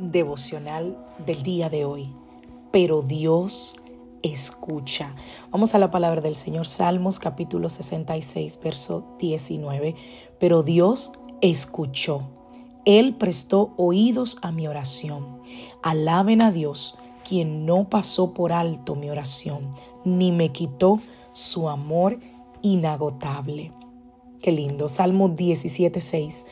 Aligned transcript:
Devocional 0.00 0.96
del 1.26 1.42
día 1.42 1.68
de 1.68 1.84
hoy. 1.84 2.10
Pero 2.72 3.02
Dios 3.02 3.76
escucha. 4.22 5.14
Vamos 5.50 5.74
a 5.74 5.78
la 5.78 5.90
palabra 5.90 6.22
del 6.22 6.36
Señor, 6.36 6.66
Salmos 6.66 7.20
capítulo 7.20 7.68
66, 7.68 8.60
verso 8.64 9.04
19. 9.18 9.94
Pero 10.38 10.62
Dios 10.62 11.12
escuchó. 11.42 12.22
Él 12.86 13.14
prestó 13.16 13.74
oídos 13.76 14.38
a 14.40 14.52
mi 14.52 14.66
oración. 14.66 15.42
Alaben 15.82 16.40
a 16.40 16.50
Dios, 16.50 16.96
quien 17.28 17.66
no 17.66 17.90
pasó 17.90 18.32
por 18.32 18.54
alto 18.54 18.94
mi 18.94 19.10
oración, 19.10 19.70
ni 20.06 20.32
me 20.32 20.50
quitó 20.50 20.98
su 21.34 21.68
amor 21.68 22.18
inagotable. 22.62 23.74
Qué 24.40 24.50
lindo. 24.50 24.88
Salmo 24.88 25.28
17, 25.28 26.00
6. 26.00 26.46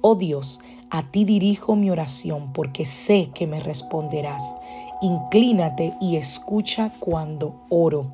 Oh 0.00 0.14
Dios, 0.16 0.60
a 0.94 1.02
ti 1.02 1.24
dirijo 1.24 1.74
mi 1.74 1.90
oración 1.90 2.52
porque 2.52 2.84
sé 2.84 3.30
que 3.34 3.48
me 3.48 3.58
responderás. 3.58 4.54
Inclínate 5.02 5.92
y 6.00 6.14
escucha 6.14 6.92
cuando 7.00 7.66
oro. 7.68 8.12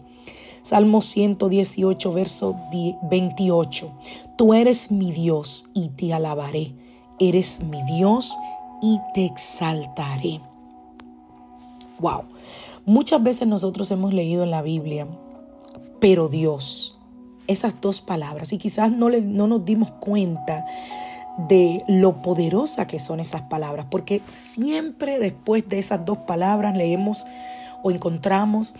Salmo 0.62 1.02
118, 1.02 2.10
verso 2.14 2.56
28. 3.02 3.92
Tú 4.36 4.54
eres 4.54 4.90
mi 4.90 5.12
Dios 5.12 5.66
y 5.74 5.88
te 5.88 6.14
alabaré. 6.14 6.72
Eres 7.18 7.62
mi 7.64 7.82
Dios 7.82 8.38
y 8.80 8.98
te 9.12 9.26
exaltaré. 9.26 10.40
Wow. 11.98 12.22
Muchas 12.86 13.22
veces 13.22 13.46
nosotros 13.46 13.90
hemos 13.90 14.14
leído 14.14 14.42
en 14.42 14.50
la 14.50 14.62
Biblia, 14.62 15.06
pero 16.00 16.28
Dios, 16.28 16.96
esas 17.46 17.82
dos 17.82 18.00
palabras, 18.00 18.54
y 18.54 18.58
quizás 18.58 18.90
no, 18.90 19.10
le, 19.10 19.20
no 19.20 19.46
nos 19.46 19.66
dimos 19.66 19.90
cuenta 20.00 20.64
de 21.48 21.82
lo 21.88 22.22
poderosa 22.22 22.86
que 22.86 22.98
son 22.98 23.20
esas 23.20 23.42
palabras, 23.42 23.86
porque 23.90 24.20
siempre 24.32 25.18
después 25.18 25.68
de 25.68 25.78
esas 25.78 26.04
dos 26.04 26.18
palabras 26.18 26.76
leemos 26.76 27.24
o 27.82 27.90
encontramos 27.90 28.74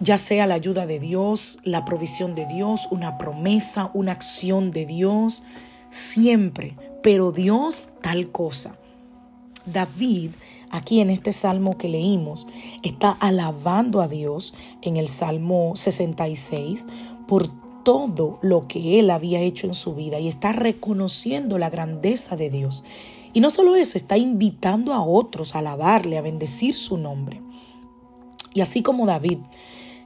ya 0.00 0.18
sea 0.18 0.46
la 0.46 0.54
ayuda 0.54 0.86
de 0.86 0.98
Dios, 0.98 1.58
la 1.62 1.84
provisión 1.84 2.34
de 2.34 2.46
Dios, 2.46 2.88
una 2.90 3.18
promesa, 3.18 3.90
una 3.94 4.12
acción 4.12 4.70
de 4.70 4.86
Dios, 4.86 5.44
siempre, 5.88 6.76
pero 7.02 7.32
Dios 7.32 7.90
tal 8.02 8.30
cosa. 8.30 8.76
David, 9.64 10.32
aquí 10.70 11.00
en 11.00 11.10
este 11.10 11.32
salmo 11.32 11.76
que 11.76 11.88
leímos, 11.88 12.46
está 12.82 13.10
alabando 13.10 14.00
a 14.00 14.08
Dios 14.08 14.54
en 14.82 14.96
el 14.96 15.08
Salmo 15.08 15.74
66 15.74 16.86
por 17.26 17.50
todo 17.86 18.40
lo 18.42 18.66
que 18.66 18.98
él 18.98 19.10
había 19.10 19.38
hecho 19.38 19.68
en 19.68 19.74
su 19.74 19.94
vida 19.94 20.18
y 20.18 20.26
está 20.26 20.50
reconociendo 20.50 21.56
la 21.56 21.70
grandeza 21.70 22.34
de 22.34 22.50
Dios. 22.50 22.82
Y 23.32 23.38
no 23.38 23.48
solo 23.48 23.76
eso, 23.76 23.96
está 23.96 24.18
invitando 24.18 24.92
a 24.92 25.04
otros 25.04 25.54
a 25.54 25.60
alabarle, 25.60 26.18
a 26.18 26.22
bendecir 26.22 26.74
su 26.74 26.98
nombre. 26.98 27.40
Y 28.54 28.60
así 28.60 28.82
como 28.82 29.06
David 29.06 29.38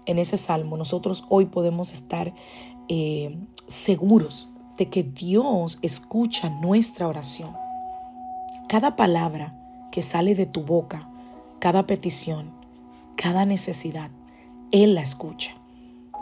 en 0.05 0.19
ese 0.19 0.37
salmo, 0.37 0.77
nosotros 0.77 1.25
hoy 1.31 1.47
podemos 1.47 1.95
estar 1.95 2.35
eh, 2.89 3.39
seguros 3.67 4.51
de 4.77 4.91
que 4.91 5.03
Dios 5.03 5.79
escucha 5.81 6.51
nuestra 6.51 7.09
oración. 7.09 7.57
Cada 8.69 8.95
palabra 8.95 9.59
que 9.91 10.03
sale 10.03 10.35
de 10.35 10.45
tu 10.45 10.65
boca, 10.65 11.11
cada 11.61 11.87
petición, 11.87 12.53
cada 13.17 13.47
necesidad, 13.47 14.11
Él 14.71 14.95
la 14.95 15.01
escucha. 15.01 15.60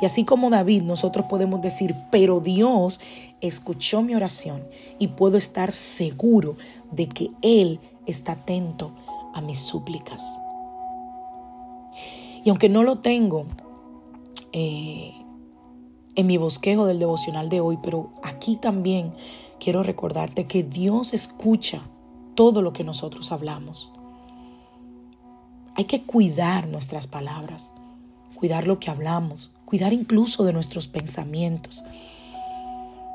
Y 0.00 0.06
así 0.06 0.24
como 0.24 0.50
David, 0.50 0.82
nosotros 0.82 1.26
podemos 1.26 1.60
decir, 1.60 1.94
pero 2.10 2.40
Dios 2.40 3.00
escuchó 3.40 4.02
mi 4.02 4.14
oración 4.14 4.64
y 4.98 5.08
puedo 5.08 5.36
estar 5.36 5.72
seguro 5.72 6.56
de 6.92 7.08
que 7.08 7.30
Él 7.42 7.80
está 8.06 8.32
atento 8.32 8.92
a 9.34 9.40
mis 9.40 9.58
súplicas. 9.58 10.24
Y 12.44 12.50
aunque 12.50 12.68
no 12.68 12.84
lo 12.84 12.98
tengo 12.98 13.46
eh, 14.52 15.12
en 16.14 16.26
mi 16.26 16.36
bosquejo 16.36 16.86
del 16.86 16.98
devocional 16.98 17.48
de 17.48 17.60
hoy, 17.60 17.78
pero 17.82 18.12
aquí 18.22 18.56
también 18.56 19.12
quiero 19.58 19.82
recordarte 19.82 20.46
que 20.46 20.62
Dios 20.62 21.12
escucha 21.12 21.82
todo 22.34 22.62
lo 22.62 22.72
que 22.72 22.84
nosotros 22.84 23.32
hablamos. 23.32 23.92
Hay 25.74 25.84
que 25.84 26.02
cuidar 26.02 26.68
nuestras 26.68 27.06
palabras 27.06 27.74
cuidar 28.34 28.66
lo 28.66 28.78
que 28.78 28.90
hablamos, 28.90 29.54
cuidar 29.64 29.92
incluso 29.92 30.44
de 30.44 30.52
nuestros 30.52 30.88
pensamientos. 30.88 31.84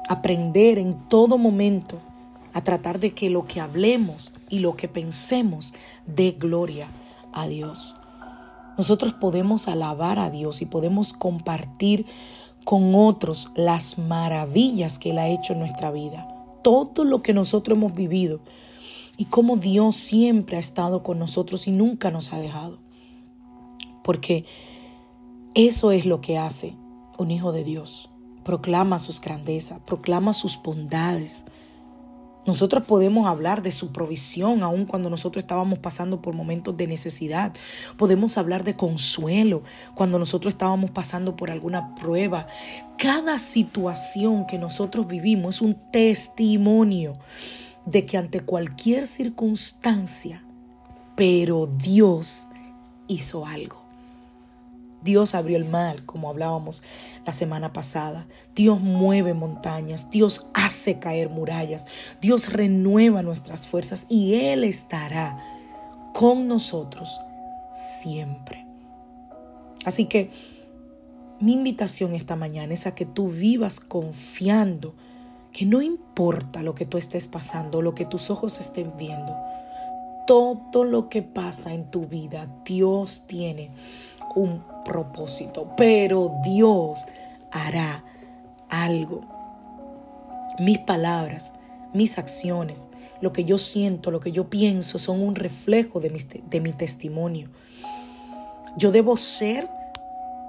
Aprender 0.10 0.80
en 0.80 1.08
todo 1.10 1.38
momento 1.38 2.02
a 2.54 2.64
tratar 2.64 3.00
de 3.00 3.14
que 3.14 3.30
lo 3.30 3.46
que 3.46 3.60
hablemos 3.60 4.36
y 4.50 4.60
lo 4.60 4.76
que 4.76 4.88
pensemos 4.88 5.74
dé 6.06 6.32
gloria 6.32 6.88
a 7.32 7.48
Dios. 7.48 7.96
Nosotros 8.78 9.14
podemos 9.14 9.68
alabar 9.68 10.20
a 10.20 10.30
Dios 10.30 10.62
y 10.62 10.66
podemos 10.66 11.14
compartir 11.14 12.06
con 12.64 12.96
otros 12.96 13.52
las 13.56 13.98
maravillas 13.98 15.00
que 15.00 15.12
Él 15.12 15.20
ha 15.20 15.28
hecho 15.28 15.54
en 15.54 15.60
nuestra 15.60 15.92
vida, 15.92 16.28
todo 16.64 17.04
lo 17.04 17.22
que 17.22 17.34
nosotros 17.34 17.78
hemos 17.78 17.94
vivido 17.94 18.40
y 19.18 19.26
cómo 19.26 19.58
Dios 19.58 19.96
siempre 19.96 20.58
ha 20.58 20.60
estado 20.60 21.04
con 21.04 21.20
nosotros 21.20 21.68
y 21.68 21.72
nunca 21.72 22.10
nos 22.10 22.34
ha 22.34 22.40
dejado. 22.40 22.80
Porque 24.04 24.46
eso 25.56 25.92
es 25.92 26.06
lo 26.06 26.20
que 26.20 26.38
hace 26.40 26.76
un 27.20 27.30
hijo 27.30 27.52
de 27.52 27.64
Dios. 27.64 28.10
Proclama 28.44 28.98
sus 28.98 29.22
grandezas, 29.22 29.80
proclama 29.86 30.34
sus 30.34 30.62
bondades. 30.62 31.46
Nosotros 32.48 32.84
podemos 32.84 33.28
hablar 33.28 33.62
de 33.62 33.72
su 33.72 33.92
provisión 33.92 34.64
aun 34.64 34.86
cuando 34.86 35.12
nosotros 35.12 35.44
estábamos 35.44 35.78
pasando 35.78 36.24
por 36.24 36.34
momentos 36.34 36.76
de 36.76 36.88
necesidad. 36.88 37.54
Podemos 37.98 38.38
hablar 38.38 38.64
de 38.64 38.76
consuelo 38.76 39.62
cuando 39.94 40.18
nosotros 40.18 40.56
estábamos 40.56 40.90
pasando 40.90 41.36
por 41.36 41.52
alguna 41.52 41.94
prueba. 41.96 42.48
Cada 42.98 43.38
situación 43.38 44.48
que 44.48 44.58
nosotros 44.58 45.08
vivimos 45.08 45.56
es 45.56 45.62
un 45.62 45.78
testimonio 45.92 47.20
de 47.86 48.06
que 48.08 48.18
ante 48.18 48.40
cualquier 48.40 49.06
circunstancia, 49.06 50.44
pero 51.16 51.68
Dios 51.68 52.48
hizo 53.08 53.46
algo. 53.46 53.83
Dios 55.04 55.36
abrió 55.36 55.58
el 55.58 55.66
mar, 55.66 56.06
como 56.06 56.30
hablábamos 56.30 56.84
la 57.26 57.34
semana 57.34 57.74
pasada. 57.74 58.28
Dios 58.56 58.80
mueve 58.80 59.34
montañas, 59.34 60.10
Dios 60.10 60.48
hace 60.54 61.00
caer 61.00 61.30
murallas, 61.30 61.86
Dios 62.22 62.52
renueva 62.52 63.22
nuestras 63.22 63.68
fuerzas 63.68 64.06
y 64.10 64.36
Él 64.36 64.64
estará 64.64 65.44
con 66.14 66.48
nosotros 66.48 67.20
siempre. 67.74 68.66
Así 69.86 70.06
que 70.06 70.32
mi 71.40 71.54
invitación 71.54 72.14
esta 72.14 72.36
mañana 72.36 72.74
es 72.74 72.88
a 72.88 72.96
que 72.96 73.06
tú 73.06 73.28
vivas 73.28 73.80
confiando 73.80 74.96
que 75.52 75.66
no 75.66 75.82
importa 75.82 76.64
lo 76.64 76.74
que 76.74 76.86
tú 76.86 76.98
estés 76.98 77.28
pasando, 77.28 77.82
lo 77.82 77.94
que 77.94 78.06
tus 78.06 78.30
ojos 78.30 78.60
estén 78.60 78.94
viendo, 78.98 79.36
todo 80.26 80.84
lo 80.84 81.10
que 81.10 81.22
pasa 81.22 81.74
en 81.74 81.92
tu 81.92 82.08
vida, 82.08 82.48
Dios 82.66 83.26
tiene 83.28 83.70
un 84.36 84.64
propósito, 84.84 85.74
pero 85.76 86.40
Dios 86.44 87.06
hará 87.52 88.04
algo. 88.70 89.22
Mis 90.60 90.80
palabras, 90.80 91.54
mis 91.94 92.18
acciones, 92.18 92.90
lo 93.22 93.34
que 93.34 93.44
yo 93.44 93.58
siento, 93.58 94.12
lo 94.12 94.20
que 94.20 94.32
yo 94.32 94.50
pienso 94.50 95.00
son 95.00 95.22
un 95.22 95.36
reflejo 95.36 96.00
de 96.00 96.10
mi, 96.10 96.74
testimonio. 96.74 97.50
Yo 98.78 98.92
debo 98.92 99.18
ser 99.18 99.70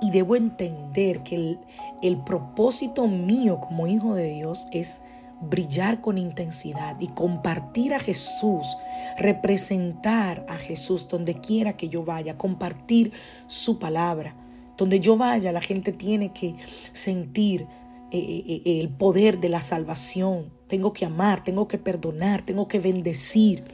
y 0.00 0.10
debo 0.10 0.36
entender 0.36 1.22
que 1.22 1.58
el 2.02 2.18
propósito 2.18 3.06
mío 3.06 3.60
como 3.60 3.86
hijo 3.86 4.14
de 4.14 4.30
Dios 4.30 4.68
es 4.72 5.02
brillar 5.40 6.00
con 6.00 6.18
intensidad 6.18 6.98
y 7.00 7.08
compartir 7.08 7.94
a 7.94 8.00
Jesús, 8.00 8.76
representar 9.18 10.44
a 10.48 10.56
Jesús 10.56 11.08
donde 11.08 11.40
quiera 11.40 11.76
que 11.76 11.88
yo 11.88 12.04
vaya, 12.04 12.38
compartir 12.38 13.12
su 13.46 13.78
palabra. 13.78 14.34
Donde 14.76 15.00
yo 15.00 15.16
vaya, 15.16 15.52
la 15.52 15.60
gente 15.60 15.92
tiene 15.92 16.32
que 16.32 16.56
sentir 16.92 17.66
eh, 18.10 18.18
eh, 18.18 18.62
eh, 18.64 18.80
el 18.80 18.88
poder 18.88 19.40
de 19.40 19.48
la 19.48 19.62
salvación. 19.62 20.52
Tengo 20.68 20.92
que 20.92 21.04
amar, 21.04 21.44
tengo 21.44 21.68
que 21.68 21.78
perdonar, 21.78 22.42
tengo 22.42 22.66
que 22.66 22.80
bendecir. 22.80 23.64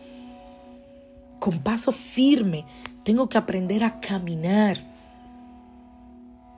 Con 1.39 1.59
paso 1.61 1.93
firme, 1.93 2.67
tengo 3.03 3.29
que 3.29 3.39
aprender 3.39 3.83
a 3.83 4.01
caminar. 4.01 4.79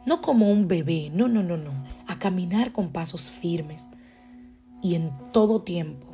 No 0.05 0.21
como 0.21 0.51
un 0.51 0.67
bebé, 0.67 1.11
no, 1.13 1.29
no, 1.29 1.43
no, 1.43 1.57
no. 1.57 1.73
A 2.09 2.19
caminar 2.19 2.73
con 2.73 2.91
pasos 2.91 3.31
firmes. 3.31 3.87
Y 4.83 4.97
en 4.97 5.13
todo 5.33 5.63
tiempo, 5.63 6.09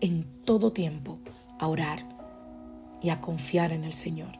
en 0.00 0.24
todo 0.44 0.72
tiempo, 0.72 1.18
a 1.58 1.68
orar 1.68 2.04
y 3.02 3.10
a 3.10 3.20
confiar 3.20 3.72
en 3.72 3.84
el 3.84 3.92
Señor. 3.92 4.38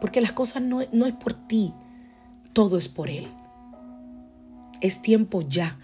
Porque 0.00 0.20
las 0.20 0.32
cosas 0.32 0.62
no, 0.62 0.80
no 0.92 1.06
es 1.06 1.14
por 1.14 1.32
ti, 1.32 1.72
todo 2.52 2.76
es 2.78 2.88
por 2.88 3.08
Él. 3.08 3.28
Es 4.80 5.00
tiempo 5.00 5.42
ya 5.42 5.78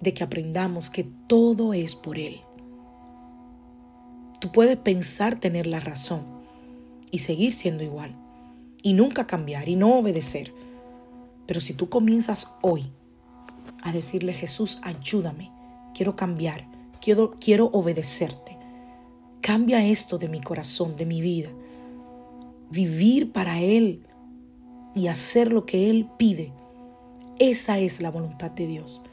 de 0.00 0.14
que 0.14 0.22
aprendamos 0.22 0.90
que 0.90 1.04
todo 1.26 1.74
es 1.74 1.94
por 1.96 2.18
Él. 2.18 2.40
Tú 4.40 4.52
puedes 4.52 4.76
pensar 4.76 5.40
tener 5.40 5.66
la 5.66 5.80
razón 5.80 6.22
y 7.10 7.18
seguir 7.18 7.52
siendo 7.52 7.82
igual 7.82 8.14
y 8.82 8.92
nunca 8.92 9.26
cambiar 9.26 9.68
y 9.68 9.76
no 9.76 9.98
obedecer. 9.98 10.52
Pero 11.46 11.60
si 11.60 11.74
tú 11.74 11.88
comienzas 11.88 12.52
hoy 12.62 12.92
a 13.82 13.92
decirle, 13.92 14.32
Jesús, 14.32 14.80
ayúdame, 14.82 15.50
quiero 15.94 16.16
cambiar, 16.16 16.66
quiero, 17.00 17.36
quiero 17.40 17.66
obedecerte, 17.72 18.58
cambia 19.40 19.84
esto 19.84 20.18
de 20.18 20.28
mi 20.28 20.40
corazón, 20.40 20.96
de 20.96 21.06
mi 21.06 21.20
vida, 21.20 21.50
vivir 22.70 23.32
para 23.32 23.60
Él 23.60 24.06
y 24.94 25.06
hacer 25.06 25.52
lo 25.52 25.64
que 25.66 25.90
Él 25.90 26.10
pide, 26.18 26.52
esa 27.38 27.78
es 27.78 28.00
la 28.00 28.10
voluntad 28.10 28.50
de 28.50 28.66
Dios 28.66 29.04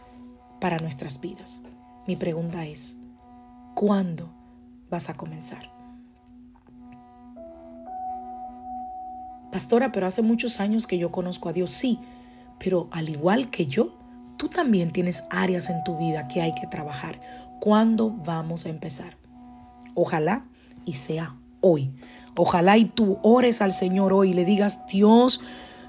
para 0.60 0.78
nuestras 0.78 1.22
vidas. 1.22 1.62
Mi 2.08 2.16
pregunta 2.16 2.66
es, 2.66 2.98
¿cuándo 3.76 4.34
vas 4.90 5.10
a 5.10 5.14
comenzar? 5.16 5.72
Pastora, 9.52 9.92
pero 9.92 10.08
hace 10.08 10.22
muchos 10.22 10.60
años 10.60 10.88
que 10.88 10.98
yo 10.98 11.12
conozco 11.12 11.50
a 11.50 11.54
Dios, 11.54 11.72
sí, 11.72 12.00
pero 12.60 12.90
al 12.92 13.10
igual 13.10 13.50
que 13.52 13.68
yo, 13.68 13.96
tú 14.38 14.50
también 14.50 14.92
tienes 14.92 15.24
áreas 15.30 15.70
en 15.70 15.84
tu 15.84 15.98
vida 15.98 16.28
que 16.28 16.42
hay 16.42 16.54
que 16.56 16.68
trabajar. 16.68 17.20
¿Cuándo 17.60 18.10
vamos 18.10 18.66
a 18.66 18.70
empezar? 18.70 19.18
Ojalá 19.94 20.46
y 20.86 20.94
sea 20.94 21.36
hoy. 21.62 21.92
Ojalá 22.36 22.78
y 22.78 22.86
tú 22.86 23.20
ores 23.24 23.62
al 23.62 23.74
Señor 23.74 24.14
hoy 24.14 24.32
y 24.32 24.34
le 24.34 24.46
digas, 24.46 24.80
Dios, 24.92 25.42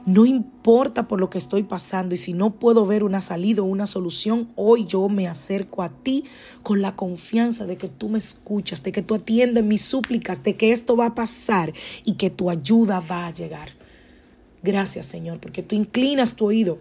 no 0.07 0.25
importa 0.25 1.09
por 1.09 1.21
lo 1.21 1.29
que 1.29 1.39
estoy 1.39 1.65
pasando 1.65 2.15
y 2.15 2.19
si 2.19 2.33
no 2.33 2.61
puedo 2.61 2.87
ver 2.87 3.03
una 3.03 3.21
salida 3.21 3.63
o 3.63 3.65
una 3.65 3.89
solución, 3.89 4.49
hoy 4.55 4.87
yo 4.87 5.09
me 5.09 5.27
acerco 5.27 5.83
a 5.83 5.89
ti 5.89 6.25
con 6.63 6.81
la 6.81 6.95
confianza 6.95 7.67
de 7.67 7.77
que 7.77 7.89
tú 7.89 8.09
me 8.09 8.19
escuchas, 8.19 8.85
de 8.85 8.93
que 8.93 9.03
tú 9.03 9.17
atiendes 9.17 9.65
mis 9.65 9.83
súplicas, 9.83 10.45
de 10.45 10.57
que 10.57 10.71
esto 10.71 10.97
va 10.97 11.07
a 11.07 11.15
pasar 11.17 11.73
y 12.05 12.13
que 12.13 12.31
tu 12.31 12.49
ayuda 12.49 13.01
va 13.01 13.27
a 13.27 13.33
llegar. 13.33 13.71
Gracias 14.63 15.07
Señor, 15.07 15.41
porque 15.41 15.65
tú 15.65 15.75
inclinas 15.75 16.37
tu 16.37 16.47
oído 16.47 16.79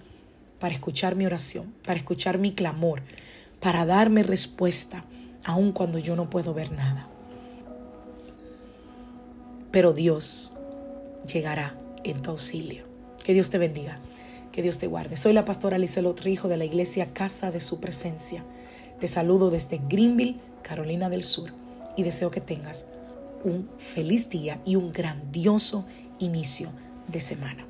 para 0.65 0.73
escuchar 0.73 1.15
mi 1.15 1.27
oración, 1.27 1.71
para 1.85 1.99
escuchar 1.99 2.39
mi 2.39 2.55
clamor, 2.55 3.03
para 3.59 3.85
darme 3.85 4.23
respuesta, 4.23 5.05
aun 5.43 5.71
cuando 5.71 5.99
yo 5.99 6.15
no 6.15 6.27
puedo 6.27 6.55
ver 6.55 6.71
nada. 6.71 7.07
Pero 9.69 9.93
Dios 9.93 10.55
llegará 11.31 11.79
en 12.03 12.19
tu 12.19 12.31
auxilio. 12.31 12.83
Que 13.23 13.35
Dios 13.35 13.51
te 13.51 13.59
bendiga. 13.59 13.99
Que 14.51 14.63
Dios 14.63 14.79
te 14.79 14.87
guarde. 14.87 15.17
Soy 15.17 15.33
la 15.33 15.45
pastora 15.45 15.77
Lizelot 15.77 16.19
Rijo 16.21 16.47
de 16.47 16.57
la 16.57 16.65
iglesia 16.65 17.13
Casa 17.13 17.51
de 17.51 17.59
Su 17.59 17.79
Presencia. 17.79 18.43
Te 18.99 19.05
saludo 19.05 19.51
desde 19.51 19.79
Greenville, 19.87 20.37
Carolina 20.63 21.11
del 21.11 21.21
Sur, 21.21 21.53
y 21.95 22.01
deseo 22.01 22.31
que 22.31 22.41
tengas 22.41 22.87
un 23.43 23.69
feliz 23.77 24.31
día 24.31 24.59
y 24.65 24.77
un 24.77 24.91
grandioso 24.91 25.85
inicio 26.17 26.69
de 27.07 27.21
semana. 27.21 27.67